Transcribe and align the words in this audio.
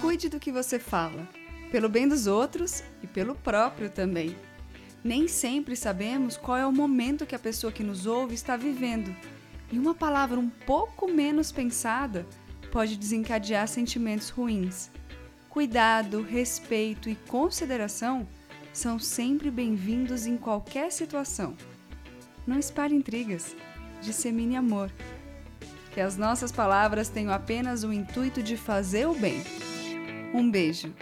Cuide 0.00 0.30
do 0.30 0.40
que 0.40 0.50
você 0.50 0.78
fala, 0.78 1.28
pelo 1.70 1.86
bem 1.86 2.08
dos 2.08 2.26
outros 2.26 2.82
e 3.02 3.06
pelo 3.06 3.34
próprio 3.34 3.90
também. 3.90 4.34
Nem 5.04 5.28
sempre 5.28 5.76
sabemos 5.76 6.38
qual 6.38 6.56
é 6.56 6.66
o 6.66 6.72
momento 6.72 7.26
que 7.26 7.34
a 7.34 7.38
pessoa 7.38 7.70
que 7.70 7.82
nos 7.82 8.06
ouve 8.06 8.34
está 8.34 8.56
vivendo, 8.56 9.14
e 9.70 9.78
uma 9.78 9.94
palavra 9.94 10.40
um 10.40 10.48
pouco 10.48 11.06
menos 11.06 11.52
pensada 11.52 12.26
pode 12.72 12.96
desencadear 12.96 13.68
sentimentos 13.68 14.30
ruins. 14.30 14.90
Cuidado, 15.50 16.22
respeito 16.22 17.10
e 17.10 17.14
consideração 17.14 18.26
são 18.72 18.98
sempre 18.98 19.50
bem-vindos 19.50 20.26
em 20.26 20.38
qualquer 20.38 20.90
situação. 20.90 21.54
Não 22.46 22.58
espalhe 22.58 22.94
intrigas, 22.94 23.54
dissemine 24.00 24.56
amor. 24.56 24.90
Que 25.92 26.00
as 26.00 26.16
nossas 26.16 26.50
palavras 26.50 27.10
tenham 27.10 27.32
apenas 27.32 27.84
o 27.84 27.92
intuito 27.92 28.42
de 28.42 28.56
fazer 28.56 29.06
o 29.06 29.14
bem. 29.14 29.42
Um 30.32 30.50
beijo 30.50 30.92